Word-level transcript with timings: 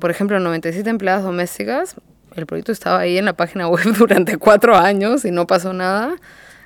Por 0.00 0.10
ejemplo, 0.10 0.40
97 0.40 0.88
empleadas 0.90 1.22
domésticas, 1.22 1.96
el 2.34 2.46
proyecto 2.46 2.72
estaba 2.72 3.00
ahí 3.00 3.18
en 3.18 3.24
la 3.24 3.34
página 3.34 3.68
web 3.68 3.84
durante 3.96 4.36
cuatro 4.36 4.76
años 4.76 5.24
y 5.24 5.30
no 5.30 5.46
pasó 5.46 5.72
nada 5.72 6.16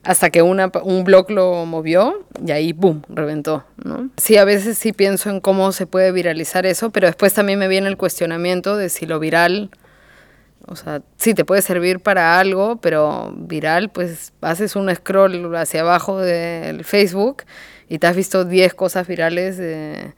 hasta 0.05 0.31
que 0.31 0.43
una, 0.43 0.71
un 0.83 1.03
blog 1.05 1.31
lo 1.31 1.65
movió 1.65 2.27
y 2.45 2.51
ahí, 2.53 2.73
¡boom!, 2.73 3.03
reventó, 3.09 3.65
¿no? 3.83 4.11
Sí, 4.19 4.37
a 4.37 4.45
veces 4.45 4.77
sí 4.77 4.93
pienso 4.93 5.31
en 5.31 5.41
cómo 5.41 5.73
se 5.73 5.87
puede 5.87 6.13
viralizar 6.13 6.67
eso, 6.67 6.91
pero 6.91 7.07
después 7.07 7.33
también 7.33 7.59
me 7.59 7.69
viene 7.69 7.89
el 7.89 7.97
cuestionamiento 7.97 8.77
de 8.77 8.91
si 8.91 9.07
lo 9.07 9.19
viral, 9.19 9.71
o 10.67 10.77
sea, 10.77 11.01
sí 11.17 11.33
te 11.35 11.45
puede 11.45 11.63
servir 11.63 12.01
para 12.01 12.39
algo, 12.39 12.77
pero 12.77 13.33
viral, 13.37 13.91
pues 13.91 14.33
haces 14.43 14.77
un 14.77 14.95
scroll 14.95 15.55
hacia 15.57 15.81
abajo 15.81 16.21
del 16.21 16.85
Facebook 16.85 17.45
y 17.89 17.99
te 17.99 18.07
has 18.07 18.17
visto 18.17 18.45
10 18.45 18.75
cosas 18.75 19.07
virales 19.07 19.57
de 19.57 20.13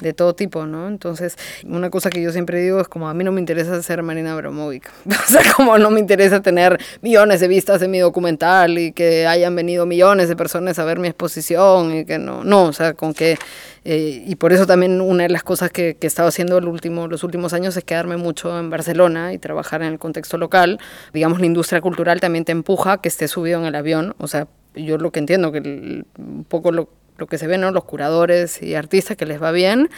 de 0.00 0.12
todo 0.12 0.34
tipo, 0.34 0.66
¿no? 0.66 0.88
Entonces, 0.88 1.36
una 1.66 1.90
cosa 1.90 2.10
que 2.10 2.22
yo 2.22 2.32
siempre 2.32 2.60
digo 2.60 2.80
es 2.80 2.88
como 2.88 3.08
a 3.08 3.14
mí 3.14 3.24
no 3.24 3.32
me 3.32 3.40
interesa 3.40 3.82
ser 3.82 4.02
Marina 4.02 4.32
Abramovic, 4.32 4.90
o 5.06 5.30
sea, 5.30 5.42
como 5.56 5.78
no 5.78 5.90
me 5.90 6.00
interesa 6.00 6.40
tener 6.40 6.78
millones 7.02 7.40
de 7.40 7.48
vistas 7.48 7.82
en 7.82 7.90
mi 7.90 7.98
documental 7.98 8.78
y 8.78 8.92
que 8.92 9.26
hayan 9.26 9.54
venido 9.56 9.86
millones 9.86 10.28
de 10.28 10.36
personas 10.36 10.78
a 10.78 10.84
ver 10.84 10.98
mi 10.98 11.08
exposición 11.08 11.94
y 11.94 12.04
que 12.04 12.18
no, 12.18 12.44
no, 12.44 12.64
o 12.64 12.72
sea, 12.72 12.94
con 12.94 13.14
que, 13.14 13.38
eh, 13.84 14.24
y 14.26 14.36
por 14.36 14.52
eso 14.52 14.66
también 14.66 15.00
una 15.00 15.24
de 15.24 15.30
las 15.30 15.42
cosas 15.42 15.70
que, 15.70 15.96
que 15.96 16.06
he 16.06 16.08
estado 16.08 16.28
haciendo 16.28 16.58
el 16.58 16.66
último, 16.66 17.08
los 17.08 17.24
últimos 17.24 17.52
años 17.52 17.76
es 17.76 17.84
quedarme 17.84 18.16
mucho 18.16 18.58
en 18.58 18.70
Barcelona 18.70 19.32
y 19.32 19.38
trabajar 19.38 19.82
en 19.82 19.92
el 19.92 19.98
contexto 19.98 20.38
local. 20.38 20.78
Digamos, 21.12 21.40
la 21.40 21.46
industria 21.46 21.80
cultural 21.80 22.20
también 22.20 22.44
te 22.44 22.52
empuja 22.52 23.00
que 23.00 23.08
estés 23.08 23.30
subido 23.30 23.60
en 23.60 23.66
el 23.66 23.74
avión, 23.74 24.14
o 24.18 24.26
sea, 24.26 24.48
yo 24.74 24.98
lo 24.98 25.10
que 25.10 25.18
entiendo, 25.18 25.52
que 25.52 26.04
un 26.18 26.44
poco 26.48 26.72
lo 26.72 26.88
lo 27.18 27.26
que 27.26 27.36
se 27.36 27.46
ve, 27.46 27.58
¿no? 27.58 27.70
Los 27.70 27.84
curadores 27.84 28.62
y 28.62 28.74
artistas 28.74 29.16
que 29.16 29.26
les 29.26 29.42
va 29.42 29.52
bien 29.52 29.90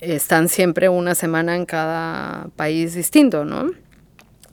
están 0.00 0.48
siempre 0.48 0.88
una 0.88 1.14
semana 1.14 1.56
en 1.56 1.66
cada 1.66 2.48
país 2.56 2.94
distinto, 2.94 3.44
¿no? 3.44 3.72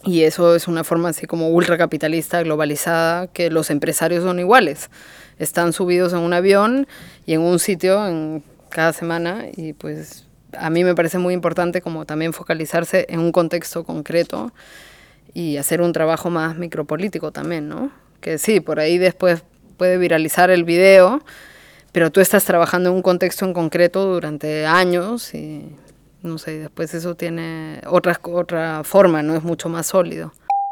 Y 0.03 0.23
eso 0.23 0.55
es 0.55 0.67
una 0.67 0.83
forma 0.83 1.09
así 1.09 1.27
como 1.27 1.49
ultracapitalista, 1.49 2.41
globalizada, 2.41 3.27
que 3.27 3.51
los 3.51 3.69
empresarios 3.69 4.23
son 4.23 4.39
iguales. 4.39 4.89
Están 5.37 5.73
subidos 5.73 6.13
en 6.13 6.19
un 6.19 6.33
avión 6.33 6.87
y 7.25 7.33
en 7.33 7.41
un 7.41 7.59
sitio 7.59 8.07
en 8.07 8.43
cada 8.69 8.93
semana 8.93 9.45
y 9.55 9.73
pues 9.73 10.25
a 10.57 10.69
mí 10.69 10.83
me 10.83 10.95
parece 10.95 11.17
muy 11.17 11.33
importante 11.33 11.81
como 11.81 12.05
también 12.05 12.33
focalizarse 12.33 13.05
en 13.09 13.19
un 13.19 13.31
contexto 13.31 13.83
concreto 13.83 14.53
y 15.33 15.57
hacer 15.57 15.81
un 15.81 15.93
trabajo 15.93 16.29
más 16.29 16.57
micropolítico 16.57 17.31
también, 17.31 17.69
¿no? 17.69 17.91
Que 18.21 18.37
sí, 18.37 18.59
por 18.59 18.79
ahí 18.79 18.97
después 18.97 19.43
puede 19.77 19.97
viralizar 19.97 20.49
el 20.49 20.63
video, 20.63 21.23
pero 21.91 22.11
tú 22.11 22.21
estás 22.21 22.45
trabajando 22.45 22.89
en 22.89 22.95
un 22.95 23.01
contexto 23.01 23.45
en 23.45 23.53
concreto 23.53 24.05
durante 24.05 24.65
años 24.65 25.33
y 25.33 25.75
no 26.23 26.37
sé, 26.37 26.59
después 26.59 26.93
eso 26.93 27.15
tiene 27.15 27.81
otra, 27.87 28.19
otra 28.23 28.83
forma, 28.83 29.23
no 29.23 29.35
es 29.35 29.43
mucho 29.43 29.69
más 29.69 29.87
sólido. 29.87 30.33